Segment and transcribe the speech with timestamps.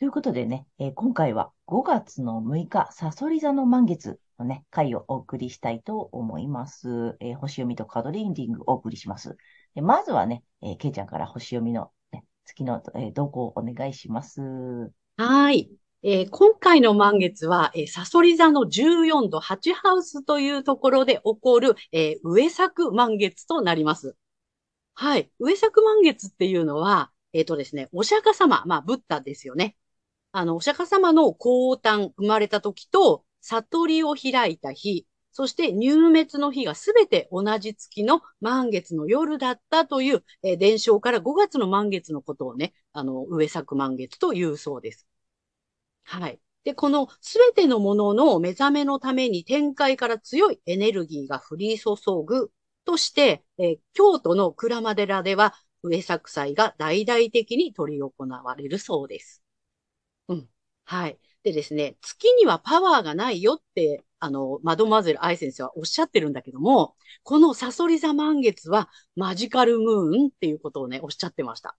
[0.00, 7.18] ということでね、えー、今回は5月の6日、サソリ座の満月のね、回をお送りしたいと思います。
[7.20, 9.36] えー、星読みとカードリーディングをお送りします。
[9.74, 14.40] でまずはね、えー、ケイちゃんから星読みの、ね、月の、えー、動向をお願いします。
[15.18, 15.70] はい。
[16.02, 24.16] えー、今回の満月は、えー、サソリ座の14度8ハウスというところで起こる、えー、上作満月となります。
[24.94, 25.30] はい。
[25.38, 29.76] 上作満月っていうのは、えっ、ー、とですね、お釈迦様、まあ、ブッダですよね。
[30.32, 45.06] あの、お釈迦様の降誕、生まれた時と、悟りを開いた日、そして入滅の日がすべて同じ月の満月の夜だったという、えー、伝承から5月の満月のことをね、あの、上作満月というそうです。
[46.04, 46.40] はい。
[46.64, 52.52] で、このすべてのものの目覚めのために天界から強いエネルギーが降り注ぐ
[52.84, 59.39] として、えー、京都の鞍馬寺では上作祭が大々的に取り行われるそうです。
[60.30, 60.48] うん。
[60.84, 61.18] はい。
[61.42, 71.76] でですね、月にはパワーがないよって、あの、マドマゼル愛先生はおっしゃってるんだけども、このサソリ座満月はマジカルムーンっていうことをね、おっしゃってました。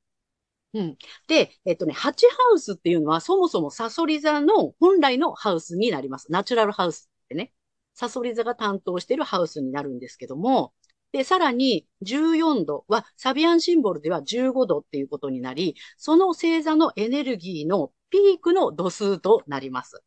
[0.73, 0.98] うん。
[1.28, 6.32] で、えっとね、ハチハウスっていうのはそもそもサソリ座の本来のハウスになります。
[6.32, 7.54] ナチュラルハウスってね。
[7.94, 10.73] サソリ座が担当しているハウスになるんですけども、
[11.11, 20.04] で、さらに14度はサビアンシンボルでは15度っていうことになり、その星座のエネルギーのピークの度数となります。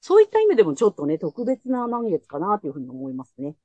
[0.00, 3.56] そういった意味でもちょっとね、特別な満月かなというふうに思いますね。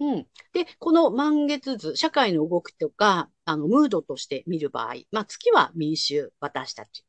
[0.00, 0.26] うん。
[0.52, 7.04] で、この満月図、社会の動きとか、あの、ムードとして見る場合、まあ、月は民衆、私たち。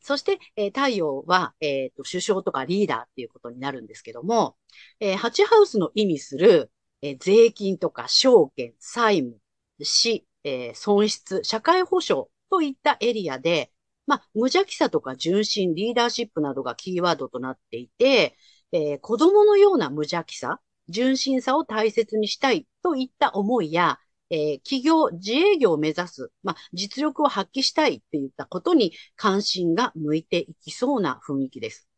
[0.00, 4.56] そして、えー、太陽は、えっ、ー、と、首相とかリーダーっていうことになるんですけども、
[5.00, 6.70] えー、ハチハウスの意味する、
[7.02, 9.40] えー、税金とか証券、債務、
[9.82, 13.72] 死、えー、損失、社会保障といったエリアで、
[14.06, 18.36] まあ、無邪気さとか純真、リーダーシップなどがキーワードとなっていて、
[18.72, 23.98] えー、子供のような無邪気さ、純真さを大切にしたいといった思いや、
[24.30, 31.88] えー、企業、自営業を目指す、まあ、実力を発揮したいっていったことに関心が向いていきそうな雰囲気です。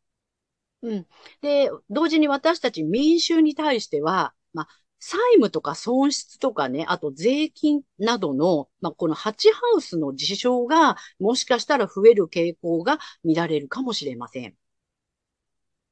[0.83, 1.07] うん。
[1.41, 4.69] で、同時に私たち民衆に対しては、まあ、
[5.07, 14.55] 債務とか損失とかね、あと税金などの、まあ、このハチハウスの事象が、もしかしたら増える傾向が見られるかもしれません。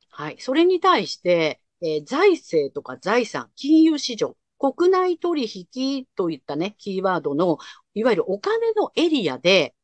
[0.09, 0.37] はい。
[0.39, 7.59] それに対して、えー、財政とか財産、金融市場、国内取引といったね、キーワードの、
[7.93, 9.75] いわゆるお金のエリアで、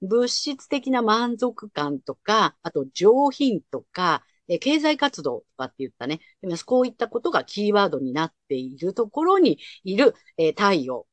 [0.00, 6.20] 物質的な満足感とか、あと上品とか、え経済活動とかって言ったね、
[6.66, 11.06] こういったことがキーワードになっているところにいる、え太陽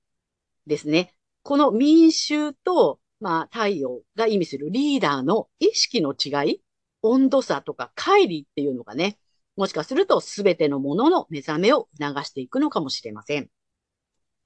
[0.68, 1.16] ですね。
[1.44, 6.62] この民衆と、まあ、太陽が意味するリーダーの意識の違い、
[7.02, 9.20] 温度差とか乖離っていうのがね、
[9.56, 13.50] もしかすると全てのものの目覚めを促していくのかもしれません。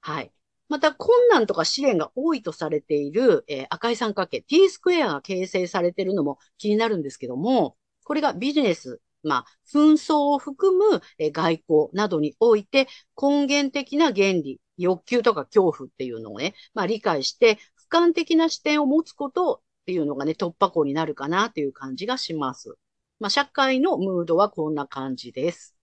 [0.00, 0.32] はい。
[0.68, 7.76] また、困難とか試練が多いとされている、えー、赤い三角形、T スクエアが形成されているのも気になるんですけども、
[8.10, 22.74] これがビジネス、まあ、紛争を含む、えー、外交などにおいて根源的な原理、欲求とか恐怖っていうのをね、まあ理解して、俯瞰的な視点を持つことっていうのがね、突破口になるかなという感じがします。
[23.20, 25.76] まあ、社会のムードはこんな感じです。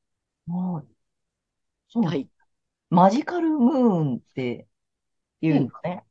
[0.50, 0.88] はい。
[1.88, 2.03] そう。
[2.03, 2.27] はい。
[2.89, 4.68] マジカルムーンって
[5.39, 6.03] 言うんだね。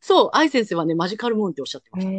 [0.00, 2.12] そう、愛先生はね、マジカルムーンっておっしゃってました。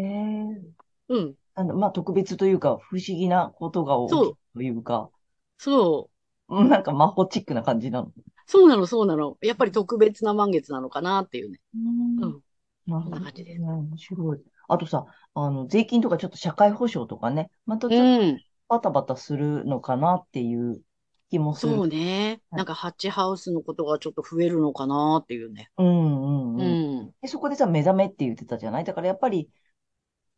[1.10, 1.36] うん。
[1.58, 5.10] あの、まあ、特別というか、不思議なことが起きるというか、
[5.58, 6.10] そ
[6.50, 6.64] う。
[6.66, 8.12] なんか魔法チックな感じなの。
[8.46, 9.38] そうなの、そうなの。
[9.42, 11.60] やっぱり特別な満月なのかなっていうね。
[11.76, 12.22] うん。
[12.22, 12.44] うん。
[12.86, 13.20] なるほど。
[13.20, 13.62] 感じです。
[13.62, 14.42] 面白い。
[14.68, 18.38] あとさ、あの、税金とかちょっと社会保障とかね、またちょっと
[18.70, 20.82] バタバタするのかなっていう
[21.30, 21.74] 気もする。
[21.74, 22.42] そうね。
[22.52, 25.70] はいなんかハッチハウスのことがちょっと増えるのかなっていうね。
[25.78, 27.02] うんうんううん。
[27.04, 27.14] ん。
[27.22, 29.50] で、そこでさ、目覚めって言ってたじゃないだからやっぱり、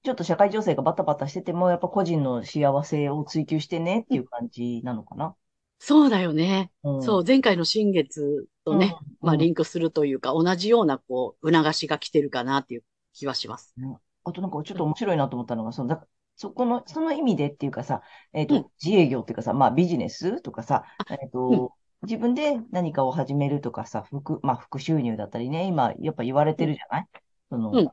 [0.03, 5.35] ちょっと社会情勢がバタバタしてても、やっぱ個人の幸せを追求してねっていう感じなのかな。
[5.77, 6.71] そうだよね。
[6.83, 7.03] うん。
[7.03, 13.75] そう、前回の新月とね、うん、まあうんリンクするというか、同じようなこう、促しが来てるかなっていう気はします。
[14.23, 16.05] あとなんかちょっと面白いなと思ったのが、その、だ
[16.35, 18.01] そこの、その意味でっていうかさ、
[18.33, 21.73] えっと、うん自営業っていうかさ、まあビジネスとかさ、えっうんと、
[22.03, 27.07] 自分で何かを始めるとかさ、副、まあ副収入だったりね、今やっぱ言われてるじゃない？
[27.49, 27.91] その、うん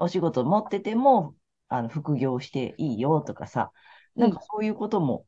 [0.00, 1.36] お仕事持ってても、
[1.68, 3.72] あの、副業していいよとかさ、
[4.16, 5.26] なんかそういうことも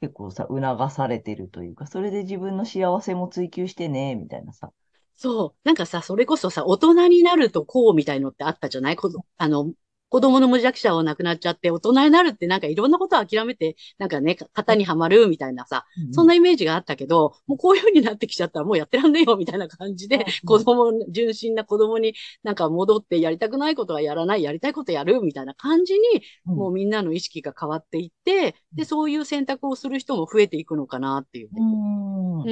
[0.00, 4.72] 結構さ、促されてるというか、それで自分の幸せも追求してね、みたいなさ。
[5.14, 5.60] そう。
[5.64, 8.96] なんかさ、それこそさ、大人になるとこうみたいのってあったじゃない？
[8.96, 9.72] こどあの、
[10.08, 26.00] 子供の無弱者は亡くなっちゃって、大人になるってなんかいろんなことを諦めて、なんかね、型にはまるみたいなさ、そんな、なイメージがあったけど、もうこういう風になってきちゃったらもうやってらんねえよみたいな感じで、子供、純真な子供になんか戻ってやりたくないことはやらない、やりたいことやるみたいな感じに、
[26.46, 31.60] うんもうみんなの意識が変わっていって、で、そういう選択をする人も増えていくのかなっていうね。
[31.60, 32.42] うん。
[32.42, 32.44] う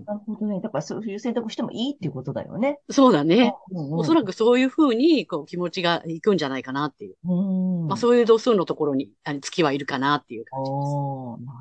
[0.00, 0.04] ん。
[0.04, 0.60] なるほどね。
[0.60, 2.78] だからそういう選択してもいいっていうことだよね。
[2.90, 3.54] そうだね。
[3.72, 7.16] うんおそらくそういう風に、こう、気持ちがいくんじゃないかなっていう。
[7.24, 7.88] うん。
[7.88, 11.00] まあ、そういう度数のところに、あの月はいるかなっていう感じです。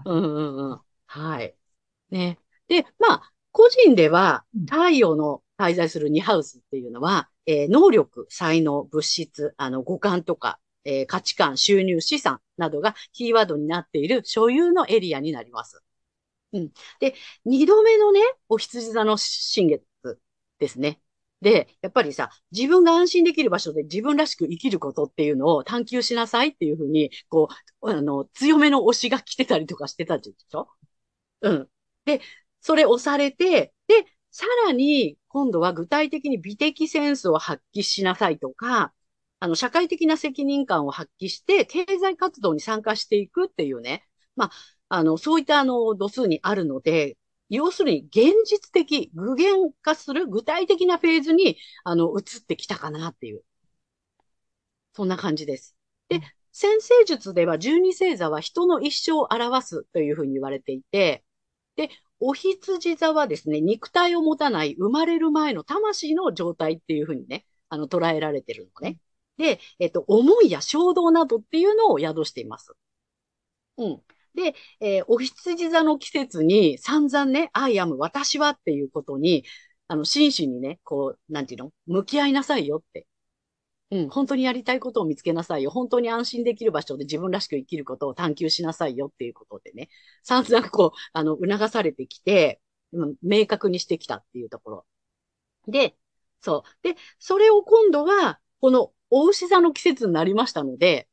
[0.05, 0.81] うんうんうん。
[1.07, 1.55] はい。
[2.11, 2.39] ね。
[2.67, 15.81] で、まあ、個人ではうん、太陽の滞在する2ハウスっていうのは、えー能力、才能、物質、あの、五感とか、えー価値観、収入、資産などがキーワードになっている所有のエリアになります。
[16.53, 16.71] うん。
[16.99, 19.83] で、二度目のね、お羊座の新月
[20.59, 21.01] ですね。
[21.41, 27.49] で、やっぱりさ、自分が安心できる場所で自分らしく生きることっていうのを探求しなさいっていうふうに、こ
[27.81, 30.67] う、あの、強めの推しが来てたりとかしてたでしょ？
[31.41, 31.69] うん。
[32.05, 32.21] で、
[32.61, 38.93] それ押されて、で、さらに、今度は具体的に美的センスを発揮しなさいとか、
[39.39, 44.05] あの、社会的な責任感を発揮して、経済活動に参加していくっていうね。
[44.35, 44.51] まあ、
[44.89, 47.17] あの、そういったあの、度数にあるので、
[47.49, 53.43] 要するに現実的、具現化する具体的なフェーズに、あの、移ってきたかなっていう。
[54.93, 55.75] そんな感じです。
[56.09, 56.21] で、
[56.51, 61.23] 先生術では十二星座は人の一生を表すというふうに言われていて、
[61.75, 61.89] で、
[62.19, 68.99] お羊座はですね、肉体を持たない生まれる前の魂の状態っていうふうにね、あの、捉えられてるのね。
[69.37, 72.73] で、えっと、思いや衝動などっていうのを宿しています。
[73.77, 74.03] うん。
[74.37, 79.43] で、えーお羊座の季節に散々ね、I am 私はっていうことに、
[79.87, 81.71] あの、真摯にね、こう、なんていうの？
[81.87, 83.07] 向き合いなさいよって。
[83.89, 85.71] うん、本当にやりたいことを見つけなさいよ。
[85.71, 89.89] 本当に安心できる場所で自分らしく生きることを探求しなさいよっていうことでね、
[90.23, 92.61] 散々こう、あの、促されてきて、
[92.93, 94.85] うん明確にしてきたっていうところ。
[95.67, 95.95] で、
[96.41, 96.87] そう。
[96.87, 101.07] で、それを今度は、この、お牛座の季節になりましたので、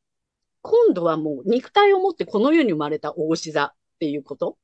[0.67, 4.57] 今度はもう肉体を持ってこの世に生まれたお牛座っていうこと。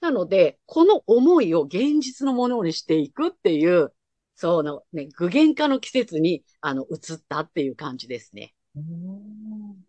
[0.00, 3.92] なので、この思いを現実のものにしていくっていう、
[4.34, 8.52] そうのね、具現化の季節に、あの、移ったっていう感じですね。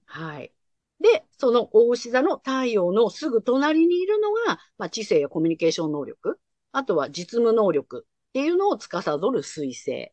[0.05, 0.53] はい。
[0.99, 6.39] で、その大牛座の太陽のすぐ隣にいるのが、まあ、知性やコミュニケーション能力、
[6.73, 10.11] あとは実務能力っていうのを司る水星。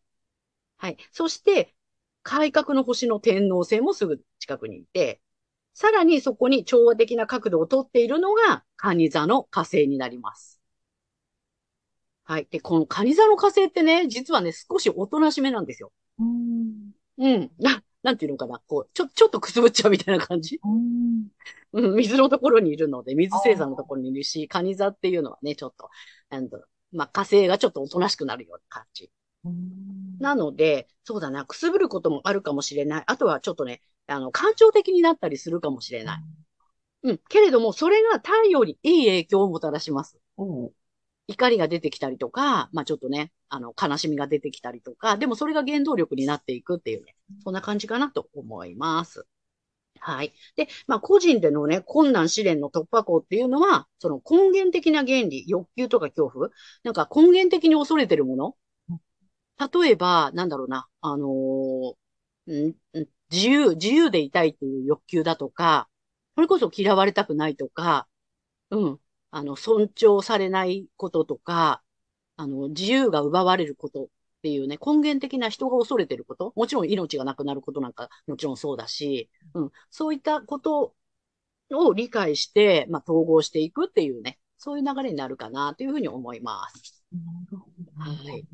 [0.78, 0.96] はい。
[1.12, 1.74] そして、
[2.22, 5.20] 改革の星の天王星もすぐ近くにいて、
[5.74, 10.60] さらにそこに調和的な角度をとっているのが、蟹座の火星になります。
[12.24, 12.46] はい。
[12.50, 15.92] で、この蟹座の火星ってね、実はね、少しおとなしめなんですよ。
[16.18, 17.50] うんうん。
[17.58, 18.60] な、なんていうのかな。
[18.66, 20.60] こう、ちょ、ちょっとくすぶっちゃうみたいな感じ。
[20.62, 21.28] うん
[21.72, 25.88] うん、水のところにいるので、水星座のところにいるし、蟹座っていうのはね、ちょっと、
[26.30, 29.10] なんだろうまあ、火星がちょっとおとなしくなるような感じ。
[29.44, 33.04] うんなので、そうだな、くすぶることもあるかもしれない。
[33.06, 36.20] あとはちょっとね、あの、感情的になったりするかもしれない。
[37.04, 37.18] うん。
[37.28, 40.18] けれども、それが太陽にいい影響をもたらします。
[40.36, 40.74] おう
[41.28, 49.26] 怒りが出てきたりとか、まあちょっとね、あの、悲しみが出てきたりとか、でもそれが原動力になっていくっていうね、そんな感じかなと思います。
[50.00, 50.32] はい。
[50.56, 56.50] で、まあ個人でのね、困難試練の突破口っていうのは、その根源的な原理、欲求とか恐怖、
[56.84, 58.56] なんか根源的に恐れてるもの。
[59.58, 65.88] 例えば、なんだろうな、あのーんん自由、自由でいたいっていう欲求だとか、
[66.34, 68.06] それこそ嫌われたくないとか、
[68.70, 69.00] うん。
[69.30, 71.82] あの、尊重されないこととか、
[72.36, 74.08] あの、自由が奪われることっ
[74.42, 80.94] ていうね、根源的な人が恐れてること、もちろん命がなくなることなんか、もちろんそうだし、うん、そういったこと
[81.70, 87.02] を理解して、まあ、統合していくっていうね、そういう流れになるかなというふうに思います。
[87.12, 87.18] な
[87.50, 88.00] るほど。
[88.00, 88.46] はい。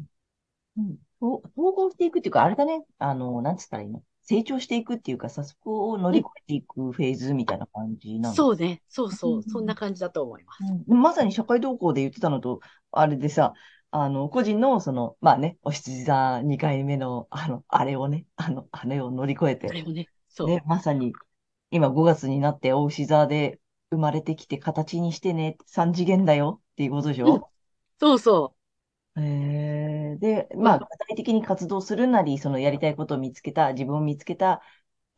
[0.78, 0.96] うん。
[1.20, 2.84] と統合していくっていうか、あれだね。
[2.98, 4.02] あの、なんつったらいいの？
[4.28, 8.36] 成長していくっていうかさ、そこを乗り越えていくフェーズみたいな感じなの。
[8.36, 8.82] そうね。
[8.88, 9.40] そうそうう。
[9.40, 10.74] んそんな感じだと思います。
[10.88, 13.54] うんまさに社会動向で言ってたのと、あれでさ、
[13.90, 20.48] あの、個人の、その、まあね、お羊座2回目の、あの、あれをね、あの、あれを乗り越えて、あれもね、そう。
[20.48, 21.12] ね、まさに、
[21.70, 27.50] 今5月になって、お牛座で生まれてきて形にしてね、3次元だよっていうことでしょ？
[28.00, 28.54] そうそ
[29.18, 34.62] えー、で、まあ、うん具体的に活動するなり、そのやりたいことを見つけた、自分を見つけた、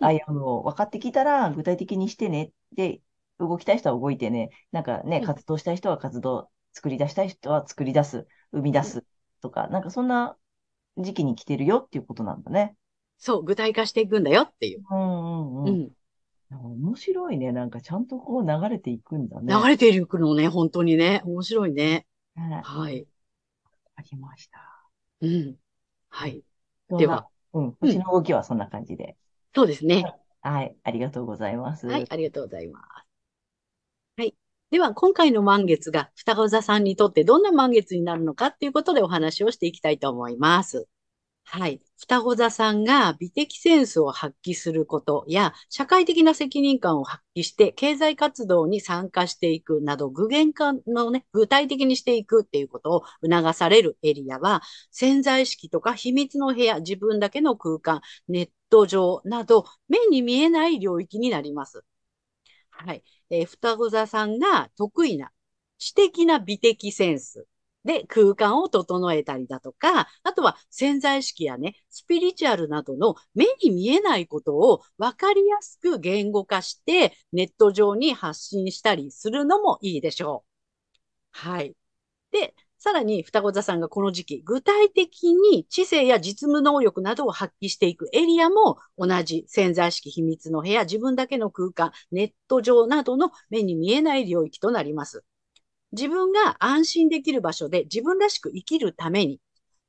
[0.00, 2.52] うん歩むを分かってきたら、具体的にしてね。
[2.72, 3.02] で、
[3.38, 4.50] 動きたい人は動いてね。
[4.72, 9.04] なんかね、うん活動したい人は活動、作り出したい人は作り出す、生み出す
[9.42, 10.36] とか、なんかそんな
[10.96, 12.76] 時期に来てるよっていうことなんだね。
[13.18, 13.22] う。
[13.22, 13.44] そう。
[13.44, 14.82] 具体化していくんだよっていう。
[14.90, 15.80] うんうんううん。
[15.86, 15.90] ん。
[16.50, 17.52] 面白いね。
[17.52, 19.54] なんかちゃんとこう流れていくんだね。
[19.54, 21.22] 流れていくのね、本当にね。
[21.24, 22.06] 面白いね。
[22.36, 23.06] ねはい。
[24.00, 24.58] ありました。
[25.20, 25.56] うん。
[26.08, 26.42] はい。
[26.98, 29.16] では、うん、星の動きはそんな感じで。
[29.54, 30.04] そうですね。
[30.42, 31.86] はい、ありがとうございます。
[31.86, 32.84] はい、ありがとうございます。
[34.16, 34.34] はい。
[34.70, 40.88] では、今回の満月が双子座さんにとってどんな満月になるのかっていうことでお話をしていきたいと思います。
[41.44, 41.82] はい。
[41.98, 61.84] 双子座さんが美的センスを発揮することや、社会的な責任感を発揮して、経済活動に参加していくなど、具現化のね、具体的にしていくっていうことを促されるエリアは、潜在意識とか秘密の部屋、自分だけの空間、ネット上など、目に見えない領域になります。
[62.70, 63.02] はい。
[63.30, 65.32] えー双子座さんが得意な
[65.78, 67.46] 知的な美的センス
[67.84, 80.50] で空間を整えたりだとか、あとは潜在意識やね、スピリチュアルなどの目に見えないことを分かりやすく言語化してネット上に発信したりするのもいいでしょう。
[81.32, 81.74] はい。
[82.32, 95.24] で、さらに双子座さんがこの時期、具体的に知性や実務能力などを発揮していくエリアも同じ潜在意識秘密の部屋、自分だけの空間、ネット上などの目に見えない領域となります。
[95.92, 99.40] 自分が安心できる場所で自分らしく生きるために、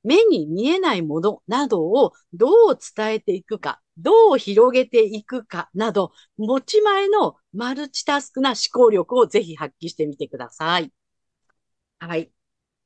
[0.04, 10.92] 目に見えないものなどをどう伝えていくか、どう広げていくかなど、持ち前のマルチタスクな思考力をぜひ発揮してみてください。
[12.00, 12.32] はい。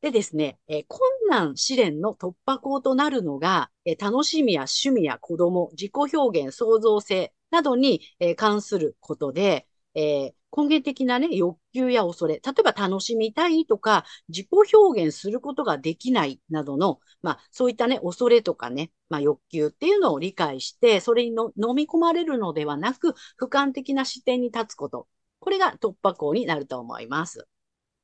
[0.02, 25.08] でですね、え困難試練の突破口となるのが、え楽しみや趣味や子供、自己表現、創造性などに、え関することで、えー根源的なね、欲求や恐れ、例えば楽しみたいとか、自己表現することができないなどの、まあ、そういったね、恐れとかね、まあ、欲求っていうのを理解して、それにの飲み込まれるのではなく、俯瞰的な視点に立つこと。
[25.40, 27.48] これが突破口になると思います。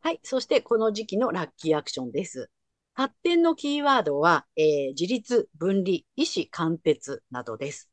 [0.02, 0.20] はい。
[0.24, 2.50] そして、この時期のラッキーアクションです。
[2.94, 7.91] 発展のキーワードは、えー自立、分離、意思貫徹などです。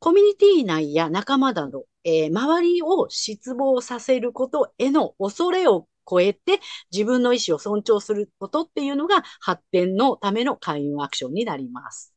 [0.00, 12.14] コミュニティ内や仲間など、えー周りを失望させることへの恐れを超えて自分の意思を尊重することっていうのが発展のための開運アクションになります。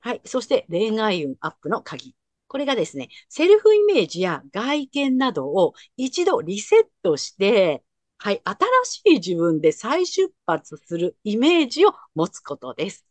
[0.00, 0.20] はい。
[0.24, 2.14] そして恋愛運アップの鍵。
[2.48, 7.82] これがですね、セルフイメージや外見などを一度リセットして、
[8.18, 13.06] はい、新しい自分で再出発するイメージを持つことです。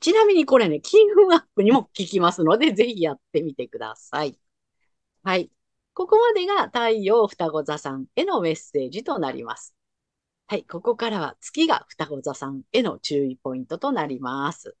[0.00, 4.38] ちなみにこれね、金運アップにも効きますので、ぜひやってみてください。
[5.24, 5.50] はい。
[5.94, 9.74] ここまでが太陽双子座さんへのメッセージとなります。
[10.48, 10.64] はい。
[10.64, 14.76] ここからは月が双子座さんへの注意ポイントとなります。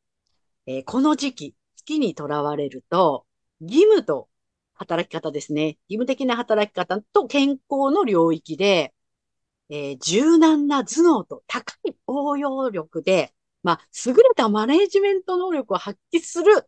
[0.66, 3.26] えーこの時期、月にとらわれると、
[3.60, 4.28] 義務と
[4.74, 5.78] 働き方ですね。
[5.88, 8.94] 義務的な働き方と健康の領域で、
[9.70, 13.34] えー柔軟な頭脳と高い応用力で、
[13.66, 16.66] まあ、優れたマネージメント能力を発揮するっ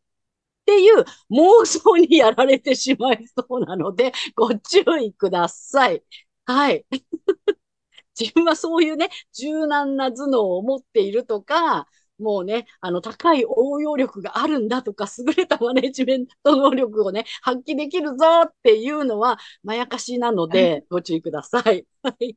[0.66, 6.02] ていう妄想にやられてしまいそうなので、 ご注意ください。
[6.44, 6.84] はい。
[8.18, 11.86] 自分はそういうね、柔軟な頭脳を持っているとか、
[12.18, 21.86] もうね、あの、高い応用力があるんだとか、優れたマネジメント能力をね、発揮できるぞっていうのは、まやかしなので、ご注意ください。
[22.02, 22.36] はい。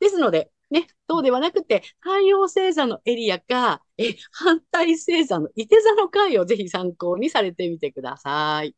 [0.00, 8.74] ですので、ね、そうではなくて、太陽星座のエリアか、え、反対星座の伊手座の回をぜひ参考にされてみてください。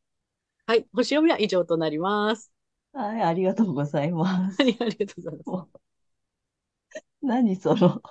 [0.66, 0.86] はい。
[0.94, 2.52] 星読みは以上となります。
[2.92, 4.62] はい、ありがとうございます。
[4.62, 5.84] はい、ありがとうございます。
[7.22, 8.02] 何その、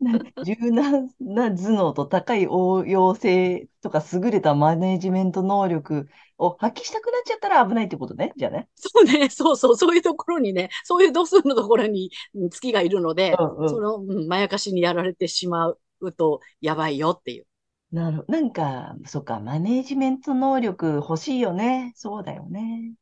[0.00, 8.32] な 柔軟な頭脳と高い応用性とか優れたマネジメント能力を発揮したくなっちゃったら危ないってことね。
[8.36, 8.68] じゃあね。
[8.76, 17.46] そうね、そうそう、そういうところにね、そういう度数のところにうん月がいるので、うんうんその、うん、まやかしにやられてしまうとやばいよっていう。
[17.90, 18.32] なるほど。
[18.32, 21.92] なんか、そっか、マネジメント能力欲しいよね。
[21.96, 22.92] そうだよね。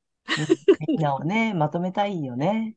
[0.78, 2.76] み みんなをね、まとめたいよね。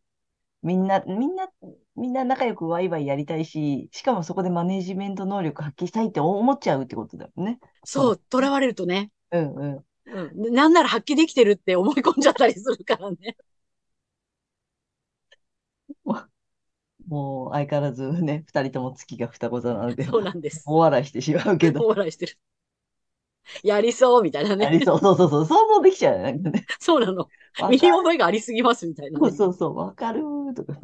[0.62, 1.48] みんな、みんな、
[1.96, 7.60] みんな仲良くワイワイやりたいし、しかもそこでマネジメント能力発揮したいって思っちゃうってことだよね。
[7.84, 9.86] そう、囚われるとね、うんうん。
[10.06, 13.38] うん、なんなら発揮できてるって思い込んじゃったりするからね。
[17.08, 20.64] もう相変わらずね、二人とも月が双子座なので、そうなんです。
[20.68, 22.38] お笑いしてしまうけど、 お笑いしてる。
[23.64, 24.68] やりそうみたいなね。
[24.68, 26.34] ありそう、そうそうそう、想像できちゃうよね。
[26.34, 27.32] なんかねそうなの。
[27.58, 29.20] わ身にか覚えがありすぎますみたいなね。
[29.20, 30.80] そうそうそう、わかるーとか。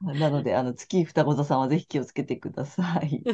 [0.00, 3.26] なので、あの、月双子座さんはぜひ気をつけてください。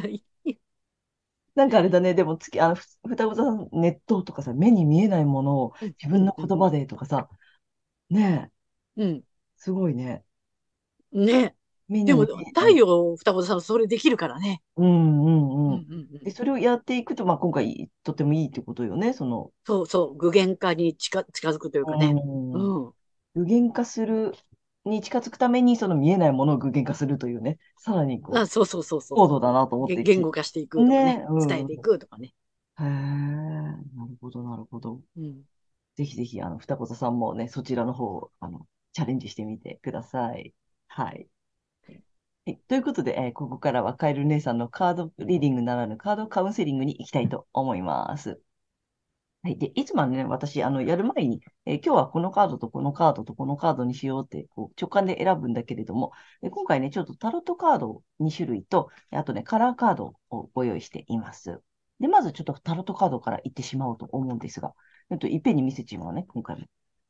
[1.55, 7.29] なんかあれだね、でも月、あの、ふ双子座さん、熱湯とかさ、目に見えないものを自分の言葉でとかさ、
[8.09, 8.53] ねえ、
[8.95, 9.23] うん。
[9.57, 10.23] すごいね。
[11.13, 11.55] ね。
[12.05, 12.25] でも。
[12.25, 14.61] 太陽双子座さんそれできるからね。
[14.77, 15.87] うんうんうん
[16.23, 22.15] で、それをやっていくと、まあ、今回、とてもいいってことよね、その、そうそう、具現化に近近づくというかね。
[23.35, 24.33] 具現化する
[24.85, 29.17] に近づくために、その見えないものを具現化するというね、さらにこう、あそうそうそうそう。
[29.17, 32.33] 高度だなと思って言言語化していくとかねねうん伝えていくとかね。
[32.79, 33.75] へえ、な
[34.09, 35.01] るほど、なるほど。
[35.17, 35.43] うん。
[35.95, 40.53] ぜひぜひ、あの、双子座さんもね、そちらの方、あの、チャレンジしてみてください。
[40.87, 41.27] はい。
[42.45, 48.41] はい、ということで、えーここからはカエル姉さんのカードリーディングならぬカードカウンセリングに行きたいと思います。
[49.43, 49.57] はい。
[49.57, 61.59] で、いつもね、私、あの、やる前に、えー今日はこのカードとこのカードとこのカードにしようって、こう、直感で選ぶんだけれども、え今回ね、ちょっとタロットカードを2種類と、あとね、カラーカードをご用意しています。
[61.99, 64.73] で、まずちょっとタロットカードから行ってしまおうと思うんですが、
[65.11, 66.65] えっと、いっぺんに見せちまうね、今回も。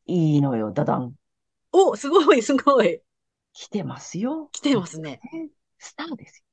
[0.08, 1.16] いいのよ、ダダン。
[1.72, 3.02] お、すごい、すごい。
[3.54, 4.50] 来てますよ。
[4.52, 5.20] 来てますね。
[5.32, 6.44] ねスターです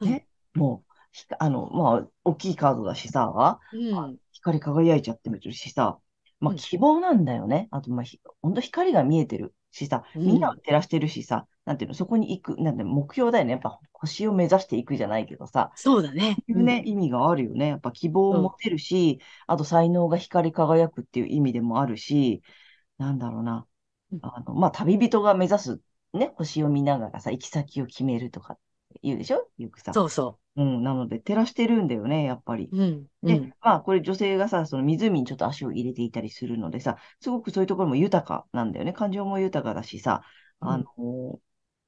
[0.00, 0.14] うんよ。
[0.14, 0.26] ね。
[0.54, 4.18] もう、ひかあの、まあ、大きいカードだしさ、うん。
[4.32, 5.98] 光り輝いちゃってるしさ、
[6.40, 7.68] まあ、うん希望なんだよね。
[7.70, 13.52] あと、まあ、ひほんと光が見えてるしさ、うんみんなを照らしてるしさ、なんていうの、そこに行く、なんて目標だよね。
[13.52, 16.36] やっぱ星を目指していくじゃないけどさ、そうだね。
[16.48, 17.68] いうね、意味があるよね。
[17.68, 22.42] やっぱ希望を持てるし、あと才能が光り輝くっていう意味でもあるし、
[22.98, 23.66] なんだろうな
[24.12, 24.20] うん。
[24.22, 25.80] あの、まあ、旅人が目指す、
[26.12, 28.58] ね、星を見ながらさ、行き先を決めるとか
[29.02, 29.48] 言うでしょ？
[29.58, 29.92] よくさ。
[29.92, 32.68] そうそうん、なので、照らしてるんだよね、やっぱり。
[32.72, 32.76] う。
[32.76, 33.06] うん。
[33.22, 33.52] うで、ん。
[33.60, 38.92] まあ、これ女性がさ、その湖にちょっと足を入れていたりするのでさ、すごくそういうところも豊かなんだよね。
[38.92, 40.22] 感情も豊かだしさ、
[40.58, 40.84] あの、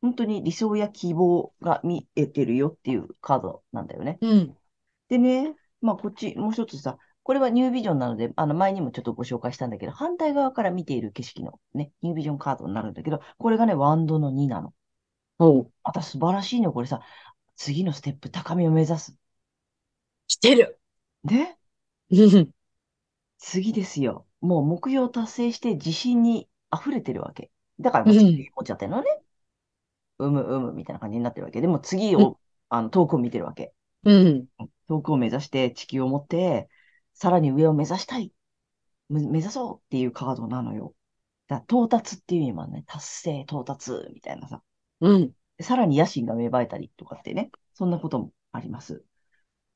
[0.01, 4.19] 本当に理想や希望が見えてるよっていうカードなんだよね。
[4.21, 4.57] うん。
[5.09, 14.73] でね、まあ、こっち、もう一つさ、これはニュービジョンなので、あの、前にもちょっとご紹介したんだけど、反対側から見ている景色のね、ニュービジョンカードになるんだけど、これがね、ワンドの2なの。
[15.39, 17.01] おまた素晴らしいの、これさ、
[17.57, 19.17] 次のステップ、高みを目指す。
[20.27, 20.81] 来てる。
[21.25, 21.57] ね
[22.11, 22.53] うん。
[23.39, 24.27] 次ですよ。
[24.41, 27.51] もう目標達成して自信に溢れてるわけ。
[27.81, 29.23] だから、うんもう次持っちゃってるのね。
[30.19, 31.61] うむうむみたいな感じになってるわけ。
[31.61, 33.75] でも次うんを、あの、遠くを見てるわけ。
[34.05, 34.49] うん。
[34.89, 36.69] 遠くを目指して地球を持って、
[37.15, 38.33] さらに上を目指したい。
[39.09, 40.95] む目指そうっていうカードなのよ。
[41.49, 44.63] だ到達っていう意味もね、達成、到達みたいなさ。
[45.01, 45.33] うん。
[45.61, 49.05] さらに野心が芽生えたりとかってね、そんなこともあります。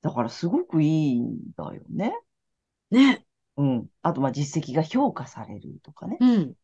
[0.02, 2.14] だからすごくいいんだよね。
[2.90, 3.26] ね。
[3.56, 3.86] うん。
[4.02, 6.18] あと、まあ、実績が評価されるとかね。
[6.20, 6.54] うん。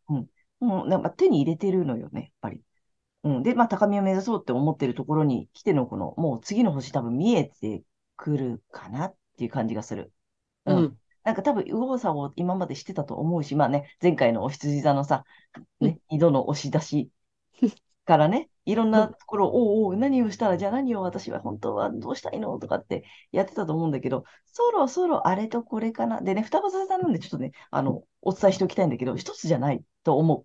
[0.61, 2.61] うん、なんか手に入れてるのよね、やっぱり。
[3.24, 3.42] うん。
[3.42, 7.82] で、まあ、高みを目指そうって思ってるところに来てのこの、もう次の星多分見えて
[8.16, 10.12] くるかなっていう感じがする。
[10.66, 10.75] う。
[10.75, 15.25] うんなんか多分、右往左往今までしてたと思うし、まあね、前回のお羊座のさ、
[15.81, 17.11] ね、二度の押し出し
[18.05, 26.20] からね、いろんなところ、おうおう、何をしたら、じゃあ何を私は本当はどうしたいのとかってやってたと思うんだけど、そろそろあれとこれかな。
[26.20, 30.44] でね、双葉座さんなんでちょっとね、あの、お伝えしておきたいんだけど、一つじゃないと思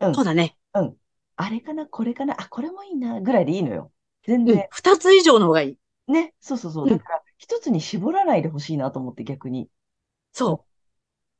[0.00, 0.06] う。
[0.06, 0.56] うんそうだね。
[0.74, 0.96] うん。
[1.36, 3.92] あれかな、これかな、あ、これもいいな、ぐらいでいいのよ。
[4.22, 4.68] 全うん然。。
[4.70, 5.78] 二つ以上の方がいい。
[6.12, 6.88] ね、そうそうそう。
[6.90, 9.68] うんだから、一つに絞らないでほしいなと思って逆に。
[10.32, 10.64] そ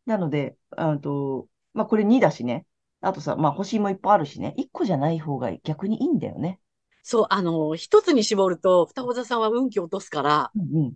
[0.06, 2.66] なので、あと、まあ、これ2だしね。
[3.00, 4.54] あとさ、まあ、星もいっぱいあるしね。
[4.56, 6.60] 1個じゃない方が逆にいいんだよね。
[7.02, 7.06] う。
[7.06, 7.26] そう。
[7.30, 10.94] あの、一つに絞ると、双子座さんは運気を落とすから、うんうん。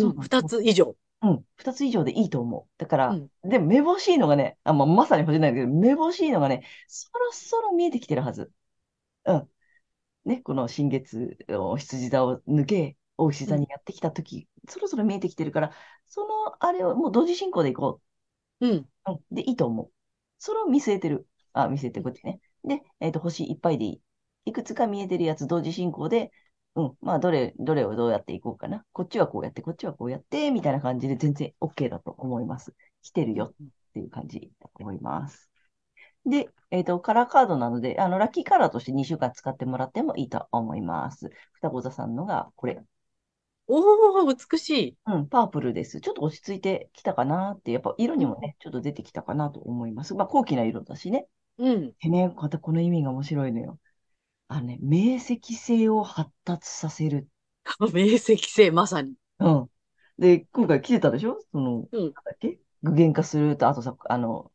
[0.00, 0.14] そう
[0.48, 0.96] つ以上。
[1.22, 1.44] うん。
[1.56, 2.70] 2つ以上でいいと思う。
[2.78, 8.52] だから、うんでも、めぼしいのがね、あ、まあ、まさに星なんだけど、めぼしいのがね、そろそろ見えてきてるはず。
[9.24, 9.48] うん。
[10.24, 15.72] ね、この新月を羊座を抜け、大牛座にやってきたとき、そろそろ見えてきてるから、
[16.06, 18.00] そのあれをもう同時進行でいこ
[18.60, 18.88] うん。
[19.06, 19.12] う。
[19.12, 19.34] うん。
[19.34, 19.92] で、いいと思う。
[20.38, 21.28] それを見据えてる。
[21.52, 22.40] あ、見据えてこっちね。
[22.64, 24.02] で、えっと、星いっぱいでいい。
[24.46, 26.32] いくつか見えてるやつ同時進行で、
[26.74, 26.96] うん。
[27.00, 28.84] まあ、どれ、どれをどうやっていこうかな。
[28.92, 32.74] こっちはこうやって、こっちはこうやって、みたいな感じで全然 OK だと思います。
[33.02, 33.54] 来てるよっ
[33.94, 35.50] ていう感じだと思います。
[36.26, 41.30] で、えっと、カラーカードなので、あの、ラッキーカラーとして2週間使ってもらってもいいと思います。
[41.54, 42.82] 双子座さんのがこれ。
[43.68, 44.96] おー、美しい。
[45.06, 46.00] うん、パープルです。
[46.00, 50.14] ちょっと落ち着いてきたかなって、やっぱ色にもね、ちょっと出てきたかなと思います。
[50.14, 51.26] まあ、高貴な色だしね。
[51.58, 51.94] うん。
[52.00, 53.78] でね、またこの意味が面白いのよ。
[54.48, 57.28] あのね、明晰性を発達させる。
[57.80, 59.14] 明晰性、まさに。
[59.38, 59.70] うん。
[60.18, 61.38] で、今回来てたでしょ？
[61.52, 62.00] その、うん。
[62.02, 62.60] なんだっけ？
[62.82, 64.51] 具現化すると、あとさ、あの、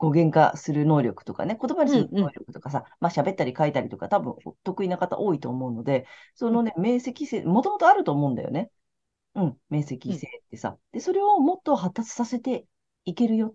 [0.00, 4.34] 語源化する能力とかね、言葉にする能力とかさ、まあ喋ったり書いたりとか多分
[4.64, 8.70] 得意な方多いと思うので、そのね、明晰性、もともとあると思うんだよね。
[9.34, 10.78] うん、明晰性ってさ。
[10.92, 12.66] で、それをもっと発達させて
[13.04, 13.54] いけるよっ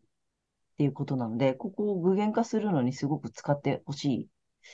[0.77, 4.05] ていうことなので、ここを具現化するのにすごく使ってほし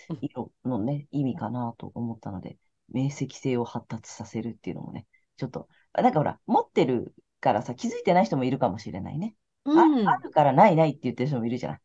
[0.09, 2.57] い色のね、意味かなと思ったので、
[2.89, 5.07] 明晰性を発達させるっていうのもね、
[5.37, 9.35] ちょっと、あなんかほら、持ってるからさ、気づいてない人もいるかもしれないね。
[9.65, 10.07] うん。
[10.07, 11.79] あるからないないって言ってる人もいるじゃない。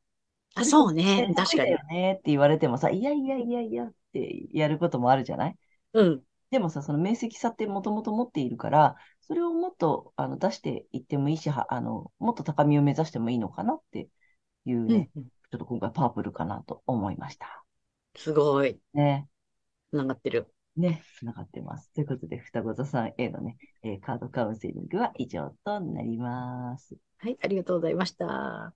[0.54, 1.26] あ、そうね。
[1.34, 1.86] 得確かに意だよ。
[1.90, 5.56] ねって言われてもさ、いやいやいやいやってやることもあるじゃない？
[5.92, 6.22] うん。
[6.50, 14.08] でもさ、その明晰さってもともと持っているから、それをもっとあの出していってもいいし、はあの、もっと高みを目指してもいいのかなって
[14.64, 15.24] いううんね、うん。
[15.24, 17.64] ちょっと今回パープルかなと思いました。
[18.14, 18.80] すごい。
[18.94, 19.28] ね。
[19.90, 20.52] つながってる。
[20.76, 21.92] ね、つながってます。
[21.94, 26.96] ということで、双子座さんへのね、えーカードカウンセリングは以上となります。
[27.18, 28.74] はい、ありがとうございました。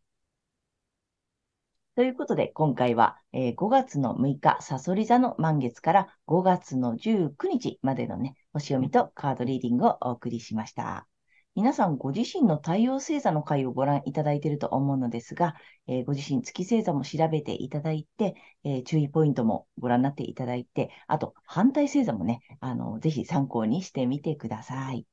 [1.97, 11.10] ということで、今回は、えー5月の6日、サソリ座の満月から5月の19日までのね、星読みとカードリーディングをお送りしました。
[11.55, 15.55] 皆さん、ご自身の太陽星座の回をご覧いただいていると思うのですが、
[15.87, 18.35] えーご自身月星座も調べていただいて、
[18.65, 25.07] えー注意ポイントもご覧になっていただいて、あと、反対星座もね、あの、ぜひ参考にしてみてください。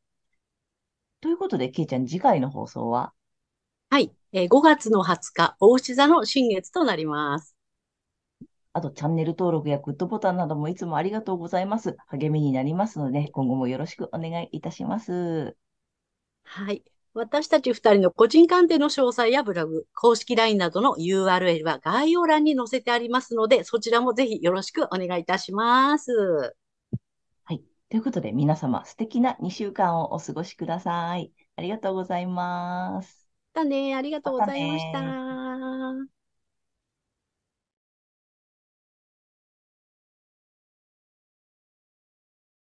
[1.21, 3.13] ということで、けいちゃん、次回の放送は？
[3.89, 7.55] はい、えー5月の20日、大牛座の新月となります。
[8.73, 11.97] あと、チャンネル登録やグッドボタンなどもいつもありがとうございます。
[12.07, 15.57] 励みになりますので、今後もよろしくお願いいたします。
[16.49, 16.83] はい。
[17.13, 26.11] 私たち二人の個人鑑定の詳細やブログ、公式 LINE などの URL は概要欄に載せてありますので、そちらもぜひよろしくお願いいたします。
[27.43, 27.63] はい。
[27.89, 31.33] ということで、皆様、素敵な2週間をお過ごしください。
[31.55, 33.27] ありがとうございます。
[33.53, 33.95] だね。
[33.95, 36.16] ありがとうございました。